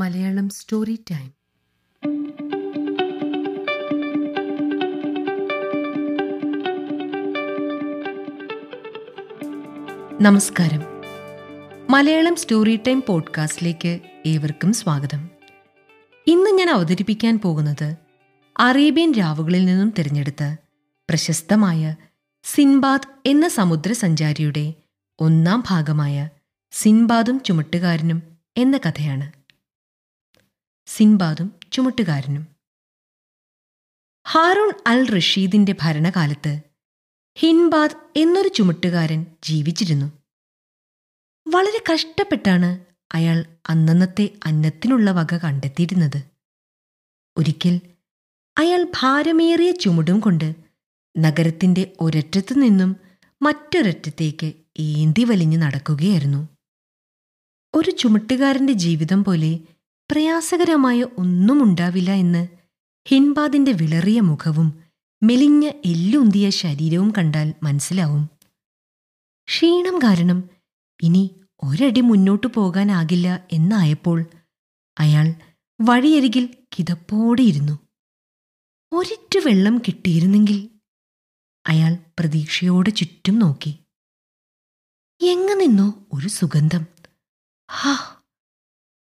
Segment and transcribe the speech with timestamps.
[0.00, 1.30] Malayalam story time
[10.20, 10.82] നമസ്കാരം.
[11.90, 15.28] Malayalam story time പോഡ്കാസ്റ്റിലേക്ക് ഏവർക്കും സ്വാഗതം.
[16.26, 17.96] ഇന്ന് ഞാൻ അവതരിപ്പിക്കാൻ പോകുന്നത്
[18.58, 20.56] അറേബ്യൻ രാവുകളിൽ നിന്നും തിരഞ്ഞെടുത്ത
[21.08, 21.96] പ്രശസ്തമായ
[22.44, 24.74] സിൻബാദ് എന്ന സമുദ്ര സഞ്ചാരിയുടെ
[25.18, 26.28] ഒന്നാം ഭാഗമായ
[26.70, 28.22] സിൻബാദും ചുമട്ടുകാരനും
[28.56, 29.39] എന്ന കഥയാണ്.
[30.86, 32.46] സിൻബാദും ചുമട്ടുകാരനും.
[34.28, 36.60] ഹാറൂൺ അൽ റഷീദിന്റെ ഭരണകാലത്ത്
[37.38, 40.12] ഹിൻബാദ് എന്നൊരു ചുമട്ടുകാരൻ ജീവിച്ചിരുന്നു.
[41.48, 46.22] വളരെ കഷ്ടപ്പെട്ടാണ് അയാൾ അന്നന്നത്തെ അന്നത്തിനുള്ള വക കണ്ടെത്തിയിരുന്നത്.
[47.36, 47.80] ഒരിക്കൽ
[48.58, 50.54] അയാൾ ഭാരമേറിയ ചുമടും കൊണ്ട്
[51.18, 52.96] നഗരത്തിന്റെ ഒരറ്റത്തു നിന്നും
[53.42, 56.48] മറ്റൊരറ്റത്തേക്ക് ഏന്തി വലിഞ്ഞു നടക്കുകയായിരുന്നു.
[57.74, 59.58] ഒരു ചുമട്ടുകാരന്റെ ജീവിതം പോലെ
[60.10, 62.48] പ്രയാസകരമായ ഒന്നും ഉണ്ടാവില്ല എന്ന്
[63.08, 64.84] ഹിൻബാദിന്റെ വിളറിയ മുഖവും
[65.22, 68.30] മെലിഞ്ഞ എല്ലുന്തിയ ശരീരവും കണ്ടാൽ മനസ്സിലാവും.
[69.48, 70.50] ക്ഷീണം കാരണം
[71.02, 74.24] ഇനി ഒരടി മുന്നോട്ടു പോകാനാകില്ല എന്നായപ്പോൾ
[74.98, 75.34] അയാൾ
[75.80, 77.78] വഴിയരികിൽ കിതപ്പോടെയിരുന്നു.
[78.92, 80.70] ഒരിറ്റു വെള്ളം കിട്ടിയിരുന്നെങ്കിൽ
[81.66, 83.78] അയാൾ പ്രതീക്ഷയോടെ ചുറ്റും നോക്കി.
[85.22, 86.86] എങ്ങനെ നിന്നോ ഒരു സുഗന്ധം.
[87.70, 88.19] ഹാ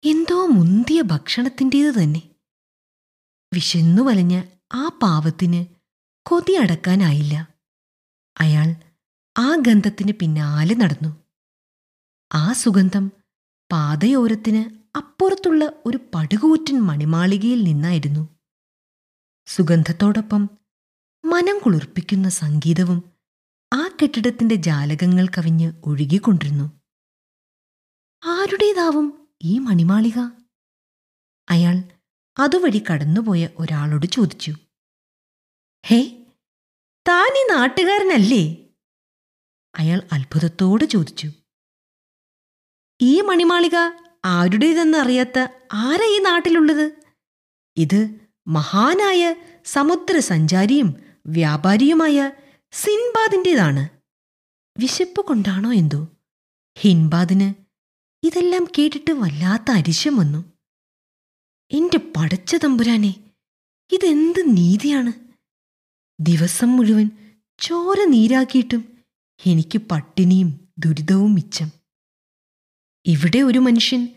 [0.05, 2.23] എന്തോ മുന്തിയ ഭക്ഷണത്തിന്റേത് തന്നെ.
[3.55, 4.43] വിശന്നു വലഞ്ഞ
[4.75, 5.67] ആ പാവത്തിന്
[6.27, 7.49] കൊതി അടക്കാനായില്ല.
[8.41, 8.75] അയാൾ
[9.39, 11.17] ആ ഗന്ധത്തിന് പിന്നാലെ നടന്നു.
[12.35, 13.13] ആ സുഗന്ധം
[13.73, 18.29] പാതയോരത്തിന് അപ്പുറത്തുള്ള ഒരു പടുകൂറ്റൻ മണിമാളികയിൽ നിന്നായിരുന്നു.
[19.47, 20.51] സുഗന്ധത്തോടൊപ്പം
[21.25, 23.03] മനം കുളിർപ്പിക്കുന്ന സംഗീതവും
[23.75, 26.73] ആ കെട്ടിടത്തിന്റെ ജാലകങ്ങൾ കവിഞ്ഞ് ഒഴുകിക്കൊണ്ടിരുന്നു.
[28.25, 30.19] ആരുടേതാവും ഈ മണിമാളിക?
[31.51, 31.83] അയാൾ
[32.39, 34.53] അതുവഴി കടന്നുപോയ ഒരാളോട് ചോദിച്ചു.
[35.87, 36.27] ഹേ
[37.09, 38.57] താൻ ഈ നാട്ടുകാരനല്ലേ?
[39.79, 41.33] അയാൾ അത്ഭുതത്തോട് ചോദിച്ചു.
[43.01, 43.77] ഈ മണിമാളിക
[44.25, 45.39] ആരുടേതെന്ന് അറിയാത്ത
[45.73, 46.93] ആരാ ഈ നാട്ടിലുള്ളത്?
[47.77, 49.35] ഇത് മഹാനായ
[49.65, 50.95] സമുദ്രസഞ്ചാരിയും
[51.27, 52.33] വ്യാപാരിയുമായ
[52.73, 53.89] സിൻബാദിന്റേതാണ്.
[54.79, 56.09] വിശപ്പ് കൊണ്ടാണോ എന്തോ?
[56.79, 57.68] ഹിൻബാദിന്
[58.25, 60.45] ഇതെല്ലാം കേട്ടിട്ട് വല്ലാത്ത അരിശം വന്നു.
[61.71, 63.15] എന്റെ പടച്ച തമ്പുരാനെ
[63.93, 65.13] ഇതെന്ത് നീതിയാണ്?
[66.21, 67.11] ദിവസം മുഴുവൻ
[67.59, 69.05] ചോര നീരാക്കിയിട്ടും
[69.47, 71.73] എനിക്ക് പട്ടിണിയും ദുരിതവും മിച്ചം.
[73.07, 74.09] ഇവിടെ ഒരു മനുഷ്യൻ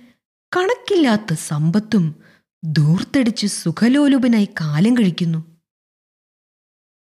[0.55, 2.15] കണക്കില്ലാത്ത സമ്പത്തും
[2.63, 5.39] ദൂർത്തടിച്ച് സുഖലോലുപനായി കാലം കഴിക്കുന്നു.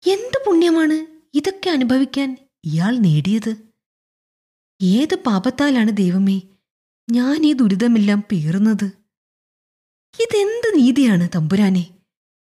[0.08, 3.56] എന്ത് പുണ്യമാണ് ഇതൊക്കെ അനുഭവിക്കാൻ ഇയാൾ നേടിയത്?
[4.82, 6.42] ഏത് പാപത്താലാണ് ദൈവമേ
[7.12, 8.86] ഞാൻ ഈ ദുരിതമെല്ലാം പേറുന്നത്.
[10.20, 12.00] ഇതെന്ത് നീതിയാണ് തമ്പുരാനെ?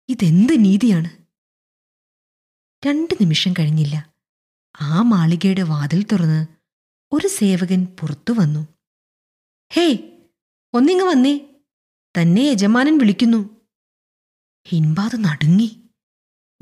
[0.08, 1.10] ഇതെന്ത് നീതിയാണ്?
[2.86, 4.14] രണ്ട് നിമിഷം കഴിഞ്ഞില്ല.
[4.80, 6.46] ആ മാളികയുടെ വാതിൽ തുറന്ന്
[7.12, 8.68] ഒരു സേവകൻ പുറത്തു വന്നു.
[9.72, 10.28] ഹേയ്
[10.74, 11.40] ഒന്നിങ്ങ് വന്നേ.
[12.20, 13.60] തന്നെ യജമാനൻ വിളിക്കുന്നു.
[14.68, 15.88] ഹിൻബാദ് നടുങ്ങി.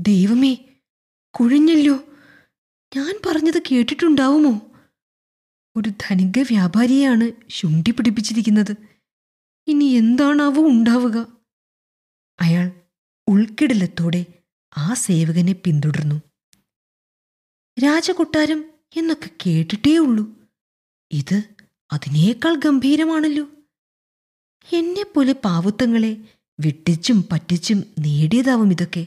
[0.01, 0.55] ദൈവമേ
[1.35, 1.95] കുഴിഞ്ഞല്ലോ.
[2.97, 4.72] ഞാൻ പറഞ്ഞത് കേട്ടിട്ടുണ്ടാവുമോ?
[5.77, 8.77] ഒരു ധനിക വ്യാപാരിയെയാണ് ശുണ്ടി പിടിപ്പിച്ചിരിക്കുന്നത്.
[9.67, 11.27] ഇനി എന്താണാവോ ഉണ്ടാവുക?
[12.41, 12.73] അയാൾ
[13.29, 14.27] ഉൾക്കിടലത്തോടെ
[14.79, 16.23] ആ സേവകനെ പിന്തുടർന്നു.
[17.85, 18.65] രാജകൊട്ടാരം
[18.97, 20.25] എന്നൊക്കെ കേട്ടിട്ടേ ഉള്ളൂ
[21.13, 21.45] ഇത്
[21.93, 23.49] അതിനേക്കാൾ ഗംഭീരമാണല്ലോ.
[24.73, 26.17] എന്നെപ്പോലെ പാവുത്തങ്ങളെ
[26.61, 29.07] വിട്ടിച്ചും പറ്റിച്ചും നേടിയതാവും ഇതൊക്കെ.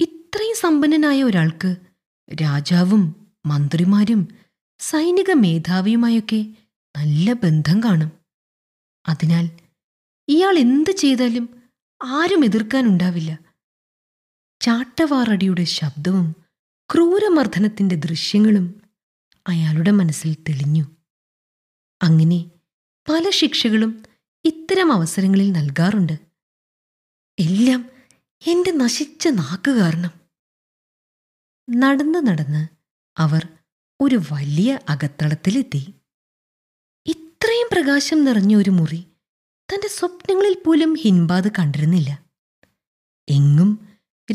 [0.00, 1.76] ഇത്രയും സമ്പന്നനായ ഒരാൾക്ക്
[2.42, 4.28] രാജാവും മന്ത്രിമാരും
[4.82, 6.46] സൈനിക മേധാവിയുമായൊക്കെ
[6.96, 8.12] നല്ല ബന്ധം കാണും.
[9.08, 9.50] അതിനാൽ
[10.28, 11.62] ഇയാൾ എന്ത് ചെയ്താലും
[12.02, 13.38] ആരും എതിർക്കാനുണ്ടാവില്ല.
[14.60, 16.36] ചാട്ടവാറടിയുടെ ശബ്ദവും
[16.94, 18.82] ക്രൂരമർദ്ദനത്തിന്റെ ദൃശ്യങ്ങളും
[19.46, 20.84] അയാളുടെ മനസ്സിൽ തെളിഞ്ഞു.
[22.02, 22.50] അങ്ങനെ
[23.08, 24.02] പല ശിക്ഷകളും
[24.44, 26.12] ഇത്തരം അവസരങ്ങളിൽ നൽകാറുണ്ട്.
[27.38, 27.90] എല്ലാം
[28.46, 30.10] എന്റെ നശിച്ച നാക്ക് കാരണം.
[31.70, 32.68] നടന്ന് നടന്ന്
[33.16, 33.48] അവർ
[34.00, 35.94] ഒരു വലിയ അകത്തളത്തിലെത്തി.
[37.06, 39.06] ഇത്രയും പ്രകാശം നിറഞ്ഞ ഒരു മുറി
[39.74, 42.22] തന്റെ സ്വപ്നങ്ങളിൽ പോലും ഹിൻബാദ് കണ്ടിരുന്നില്ല.
[43.28, 43.88] എങ്ങും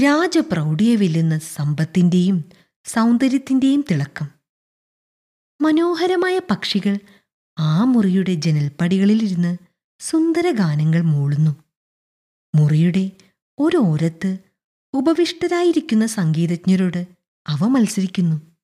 [0.03, 2.45] രാജപ്രൗഢിയെ വെല്ലുന്ന സമ്പത്തിന്റെയും
[2.85, 4.27] സൗന്ദര്യത്തിന്റെയും തിളക്കം.
[5.61, 6.99] മനോഹരമായ പക്ഷികൾ
[7.59, 9.57] ആ മുറിയുടെ ജനൽപ്പടികളിലിരുന്ന്
[9.99, 11.51] സുന്ദരഗാനങ്ങൾ മൂളുന്നു.
[12.55, 13.11] മുറിയുടെ
[13.59, 14.37] ഒരോരത്ത്
[14.93, 17.07] ഉപവിഷ്ടരായിരിക്കുന്ന സംഗീതജ്ഞരോട്
[17.47, 18.56] അവ മത്സരിക്കുന്നു.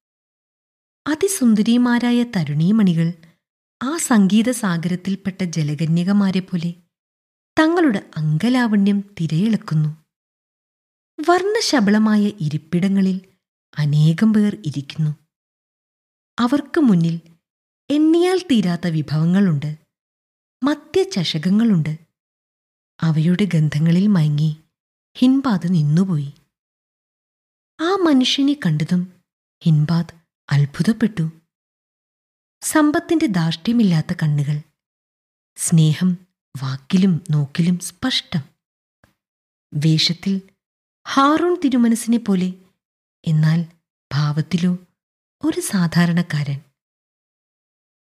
[1.07, 3.13] അതിസുന്ദരിമാരായ തരുണീമണികൾ
[3.83, 6.73] ആ സംഗീത സാഗരത്തിൽപ്പെട്ട ജലകന്യകമാരെ പോലെ
[7.59, 9.89] തങ്ങളുടെ അങ്കലാവണ്യം തിരയിളക്കുന്നു.
[11.29, 13.21] വർണശബളമായ ഇരിപ്പിടങ്ങളിൽ
[13.77, 15.15] അനേകം പേർ ഇരിക്കുന്നു.
[16.39, 17.19] അവർക്ക് മുന്നിൽ
[17.89, 19.77] എണ്ണിയാൽ തീരാത്ത വിഭവങ്ങളുണ്ട്.
[20.63, 21.99] മദ്യചഷകങ്ങളുണ്ട്.
[23.01, 24.57] അവയുടെ ഗന്ധങ്ങളിൽ മയങ്ങി
[25.17, 26.33] ഹിൻബാദ് നിന്നുപോയി.
[27.81, 29.13] ആ മനുഷ്യനെ കണ്ടതും
[29.63, 31.31] ഹിൻബാദ് അത്ഭുതപ്പെട്ടു.
[32.61, 34.61] സമ്പത്തിന്റെ ധാർഷ്ട്യമില്ലാത്ത കണ്ണുകൾ.
[35.55, 36.17] സ്നേഹം
[36.63, 38.41] വാക്കിലും നോക്കിലും സ്പഷ്ടം.
[39.73, 40.41] വേഷത്തിൽ
[41.07, 42.53] ഹാറൂൺ തിരുമനസിനെ പോലെ
[43.27, 43.65] എന്നാൽ
[44.13, 44.77] ഭാവത്തിലോ
[45.43, 46.61] ഒരു സാധാരണക്കാരൻ.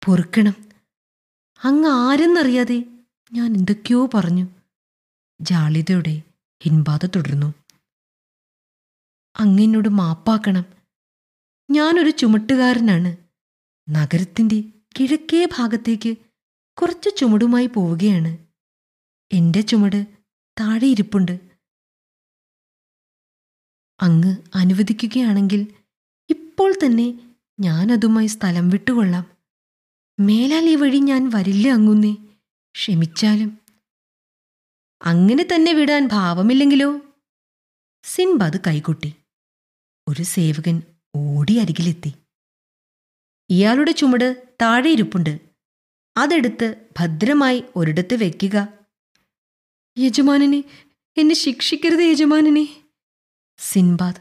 [0.07, 0.69] പൊറുക്കണം.
[1.65, 2.85] അങ്ങ് ആരെന്നറിയാതെ
[3.33, 4.47] ഞാൻ എന്തൊക്കെയോ പറഞ്ഞു.
[5.41, 6.23] ജാളിതയുടെ
[6.63, 7.55] ഹിൻബാധ തുടർന്നു.
[9.37, 10.80] അങ്ങനോട് മാപ്പാക്കണം.
[11.71, 13.17] ഞാനൊരു ചുമട്ടുകാരനാണ്.
[13.91, 14.61] നഗരത്തിന്റെ
[14.99, 16.17] കിഴക്കേ ഭാഗത്തേക്ക്
[16.83, 18.39] കുറച്ച് ചുമടുമായി പോവുകയാണ്.
[19.33, 20.07] എന്റെ ചുമട്
[20.61, 21.41] താഴെ ഇരിപ്പുണ്ട്.
[24.03, 25.67] അങ്ങ് അനുവദിക്കുകയാണെങ്കിൽ
[26.31, 29.25] ഇപ്പോൾ തന്നെ ഞാനതുമായി സ്ഥലം വിട്ടുകൊള്ളാം.
[30.21, 32.15] മേലാൽ ഈ വഴി ഞാൻ വരില്ല അങ്ങുന്നേ.
[32.75, 33.59] ക്ഷമിച്ചാലും.
[35.03, 37.01] അങ്ങനെ തന്നെ വിടാൻ ഭാവമില്ലെങ്കിലോ?
[38.05, 39.15] സിൻബാദ് കൈകൊട്ടി.
[40.09, 40.83] ഒരു സേവകൻ
[41.17, 42.13] ഓടി അരികിലെത്തി.
[43.51, 45.41] ഇയാളുടെ ചുമട് താഴെ ഇരിപ്പുണ്ട്.
[46.17, 48.69] അതെടുത്ത് ഭദ്രമായി ഒരിടത്ത് വെക്കുക.
[49.99, 50.65] യജമാനനെ
[51.17, 52.85] എന്നെ ശിക്ഷിക്കരുത് യജമാനനെ.
[53.59, 54.21] സിൻബാദ്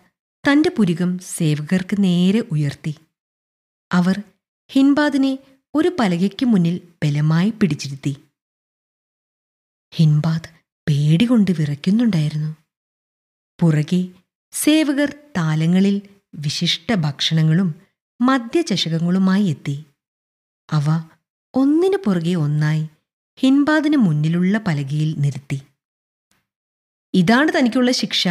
[0.52, 2.96] തന്റെ പുരികം സേവകർക്ക് നേരെ ഉയർത്തി.
[3.92, 4.24] അവർ
[4.72, 5.40] ഹിൻബാദിനെ
[5.76, 8.16] ഒരു പലകയ്ക്ക് മുന്നിൽ ബലമായി പിടിച്ചിരുത്തി.
[9.96, 10.50] ഹിൻബാദ്
[10.88, 12.56] പേടികൊണ്ട് വിറയ്ക്കുന്നുണ്ടായിരുന്നു.
[13.62, 14.08] പുറകെ
[14.52, 16.02] സേവകർ താലങ്ങളിൽ
[16.34, 17.76] വിശിഷ്ട ഭക്ഷണങ്ങളും
[18.22, 19.86] മദ്യചഷകങ്ങളുമായി എത്തി.
[20.72, 21.10] അവ
[21.54, 22.90] ഒന്നിനു പുറകെ ഒന്നായി
[23.40, 25.62] ഹിൻബാദിന് മുന്നിലുള്ള പലകയിൽ നിർത്തി.
[27.14, 28.28] ഇതാണ് തനിക്കുള്ള ശിക്ഷ.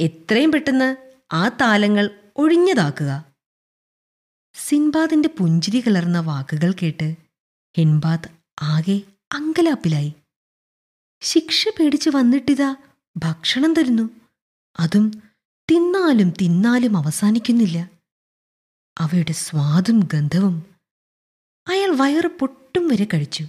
[0.00, 0.96] എത്രയും പെട്ടെന്ന്
[1.32, 3.24] ആ താലങ്ങൾ ഒഴിഞ്ഞതാക്കുക.
[4.54, 7.16] സിൻബാദിന്റെ പുഞ്ചിരി കലർന്ന വാക്കുകൾ കേട്ട്
[7.76, 8.28] ഹിൻബാദ്
[8.62, 9.00] ആകെ
[9.32, 10.14] അങ്കലാപ്പിലായി.
[11.20, 12.76] ശിക്ഷ പേടിച്ച് വന്നിട്ടിതാ
[13.16, 14.10] ഭക്ഷണം തരുന്നു.
[14.80, 15.25] അതും
[15.70, 17.90] തിന്നാലും തിന്നാലും അവസാനിക്കുന്നില്ല.
[18.98, 20.66] അവയുടെ സ്വാദും ഗന്ധവും
[21.68, 23.44] അയാൾ വയറ് പൊട്ടും വരെ കഴിച്ചു.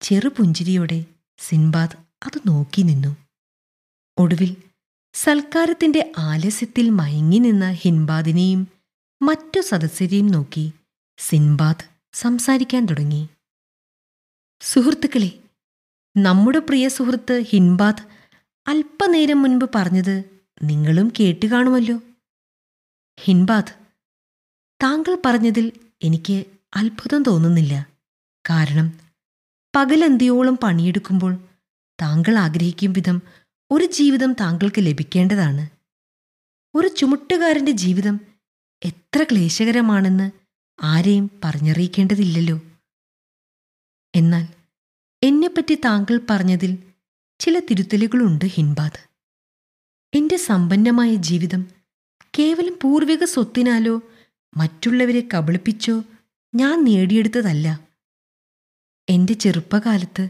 [0.00, 1.04] ചെറുപുഞ്ചിരിയോടെ
[1.38, 1.96] സിൻബാദ്
[2.26, 3.16] അത് നോക്കി നിന്നു.
[4.18, 4.56] ഒടുവിൽ
[5.14, 8.68] സൽക്കാരത്തിന്റെ ആലസ്യത്തിൽ മയങ്ങി നിന്ന ഹിൻബാദിനെയും
[9.22, 10.72] മറ്റു സദസ്യരെയും നോക്കി
[11.18, 13.28] സിൻബാദ് സംസാരിക്കാൻ തുടങ്ങി.
[14.60, 15.38] സുഹൃത്തുക്കളെ
[16.16, 18.02] നമ്മുടെ പ്രിയ സുഹൃത്ത് ഹിൻബാദ്
[18.68, 22.00] അല്പനേരം മുൻപ് പറഞ്ഞത് നിങ്ങളും കേട്ടുകാണുമല്ലോ
[23.20, 23.72] ഹിൻബാദ്
[24.82, 25.72] താങ്കൾ പറഞ്ഞതിൽ
[26.02, 26.44] എനിക്ക്
[26.76, 27.86] അത്ഭുതം തോന്നുന്നില്ല.
[28.50, 29.00] കാരണം
[29.76, 31.36] പകലന്തിയോളം പണിയെടുക്കുമ്പോൾ
[32.02, 33.22] താങ്കൾ ആഗ്രഹിക്കും വിധം
[33.70, 35.68] ഒരു ജീവിതം താങ്കൾക്ക് ലഭിക്കേണ്ടതാണ്.
[36.74, 38.20] ഒരു ചുമട്ടുകാരന്റെ ജീവിതം
[38.84, 40.30] എത്ര ക്ലേശകരമാണെന്ന്
[40.82, 42.60] ആരെയും പറഞ്ഞറിയിക്കേണ്ടതില്ലല്ലോ.
[44.14, 44.48] എന്നാൽ
[45.22, 46.78] എന്നെപ്പറ്റി താങ്കൾ പറഞ്ഞതിൽ
[47.38, 49.07] ചില തിരുത്തലുകളുണ്ട് ഹിൻബാദ്.
[50.14, 51.62] എന്റെ സമ്പന്നമായ ജീവിതം
[52.38, 54.02] കേവലം പൂർവിക സ്വത്തിനാലോ
[54.56, 56.04] മറ്റുള്ളവരെ കബളിപ്പിച്ചോ
[56.54, 57.80] ഞാൻ നേടിയെടുത്തതല്ല.
[59.08, 60.28] എന്റെ ചെറുപ്പകാലത്ത്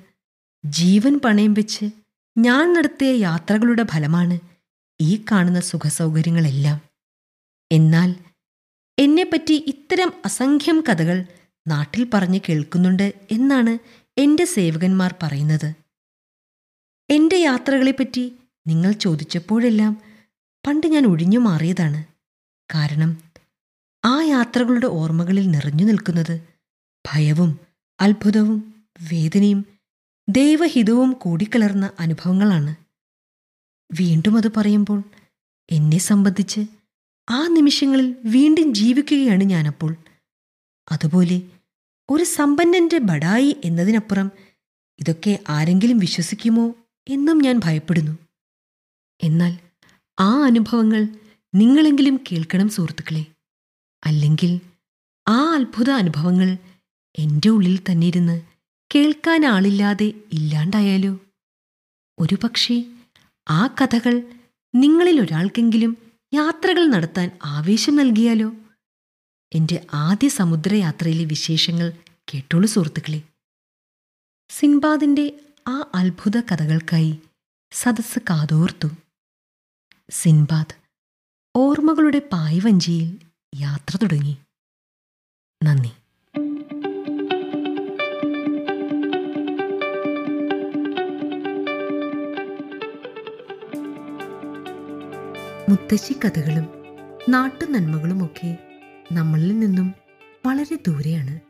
[0.65, 1.91] ജീവൻ പണയം വെച്ച്
[2.39, 4.39] ഞാൻ നടത്തിയ യാത്രകളുടെ ഫലമാണ്
[5.01, 6.79] ഈ കാണുന്ന സുഖസൗകര്യങ്ങളെല്ലാം.
[7.73, 8.15] എന്നാൽ
[8.99, 11.25] എന്നെപ്പറ്റി ഇത്തരം അസംഖ്യം കഥകൾ
[11.69, 13.79] നാട്ടിൽ പറഞ്ഞ് കേൾക്കുന്നുണ്ട് എന്നാണ്
[14.21, 15.75] എന്റെ സേവകന്മാർ പറയുന്നത്.
[17.11, 18.25] എന്റെ യാത്രകളെപ്പറ്റി
[18.69, 19.93] നിങ്ങൾ ചോദിച്ചപ്പോഴെല്ലാം
[20.67, 22.05] പണ്ട് ഞാൻ ഒഴിഞ്ഞു മാറിയതാണ്.
[22.75, 23.11] കാരണം
[24.05, 26.41] ആ യാത്രകളുടെ ഓർമ്മകളിൽ നിറഞ്ഞു നിൽക്കുന്നത്
[27.07, 27.61] ഭയവും
[28.01, 29.65] അത്ഭുതവും വേദനയും
[30.29, 32.77] ദൈവഹിതവും കൂടിക്കലർന്ന അനുഭവങ്ങളാണ്.
[33.93, 35.03] വീണ്ടും അത് പറയുമ്പോൾ
[35.71, 36.61] എന്നെ സംബന്ധിച്ച്
[37.31, 39.97] ആ നിമിഷങ്ങളിൽ വീണ്ടും ജീവിക്കുകയാണ് ഞാനപ്പോൾ.
[40.93, 41.43] അതുപോലെ
[42.11, 44.31] ഒരു സമ്പന്നന്റെ ബഡായി എന്നതിനപ്പുറം
[45.01, 46.75] ഇതൊക്കെ ആരെങ്കിലും വിശ്വസിക്കുമോ
[47.09, 48.28] എന്നും ഞാൻ ഭയപ്പെടുന്നു.
[49.23, 49.59] എന്നാൽ
[50.21, 51.07] ആ അനുഭവങ്ങൾ
[51.55, 53.27] നിങ്ങളെങ്കിലും കേൾക്കണം സുഹൃത്തുക്കളെ.
[54.07, 54.61] അല്ലെങ്കിൽ
[55.29, 56.57] ആ അത്ഭുത അനുഭവങ്ങൾ
[57.19, 58.43] എന്റെ ഉള്ളിൽ തന്നെ ഇരുന്ന്
[58.95, 61.19] കേൾക്കാൻ ആളില്ലാതെ ഇല്ലാണ്ടായാലോ?
[62.19, 62.85] ഒരുപക്ഷെ
[63.51, 64.23] ആ കഥകൾ
[64.75, 65.97] നിങ്ങളിൽ ഒരാൾക്കെങ്കിലും
[66.35, 68.53] യാത്രകൾ നടത്താൻ ആവേശം നൽകിയാലോ?
[69.55, 71.93] എന്റെ ആദ്യ സമുദ്രയാത്രയിലെ വിശേഷങ്ങൾ
[72.35, 73.23] കേട്ടോളൂ സുഹൃത്തുക്കളെ.
[74.51, 77.19] സിൻബാദിന്റെ ആ അത്ഭുത കഥകൾക്കായി
[77.73, 78.89] സദസ്സ് കാതോർത്തു.
[80.11, 80.75] സിൻബാദ്
[81.57, 83.19] ഓർമ്മകളുടെ പായ്വഞ്ചിയിൽ
[83.55, 84.37] യാത്ര തുടങ്ങി.
[85.65, 85.91] നന്ദി.
[95.71, 96.67] മുത്തശ്ശി കഥകളും
[97.29, 98.59] നാട്ടു നന്മകളുമൊക്കെ
[99.13, 99.95] നമ്മളിൽ നിന്നും
[100.47, 101.41] വളരെ ദൂരെയാണ്.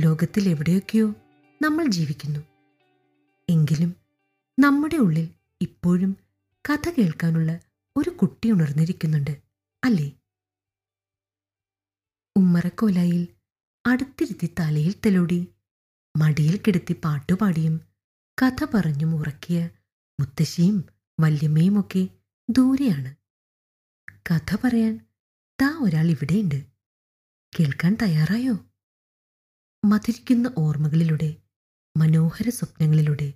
[0.00, 1.14] ലോകത്തിൽ എവിടെയൊക്കെയോ
[1.62, 2.40] നമ്മൾ ജീവിക്കുന്നു.
[3.50, 3.94] എങ്കിലും
[4.58, 5.28] നമ്മുടെ ഉള്ളിൽ
[5.62, 6.25] ഇപ്പോഴും
[6.70, 7.60] കഥ കേൾക്കാനുള്ള
[7.96, 9.42] ഒരു കുട്ടി ഉണർന്നിരിക്കുന്നുണ്ട്.
[9.84, 10.12] അല്ലേ?
[12.36, 13.28] ഉമ്മറക്കോലായിൽ
[13.86, 15.46] അടുത്തിരുത്തി തലയിൽ തെലോടി
[16.16, 17.80] മടിയിൽ കിടത്തി പാട്ടുപാടിയും
[18.42, 19.70] കഥ പറഞ്ഞും ഉറക്കിയ
[20.20, 20.84] മുത്തശ്ശിയും
[21.20, 22.08] വല്യമ്മയുമൊക്കെ
[22.50, 23.16] ദൂരെയാണ്.
[24.30, 25.06] കഥ പറയാൻ
[25.62, 26.66] താ ഒരാൾ ഇവിടെയുണ്ട്.
[27.60, 28.58] കേൾക്കാൻ തയ്യാറായോ?
[29.84, 31.36] മധുരിക്കുന്ന ഓർമ്മകളിലൂടെ
[31.96, 33.34] മനോഹര സ്വപ്നങ്ങളിലൂടെ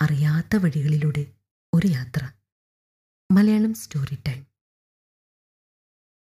[0.00, 1.26] അറിയാത്ത വഴികളിലൂടെ
[1.74, 2.39] ഒരു യാത്ര.
[3.30, 4.40] Malayalam story time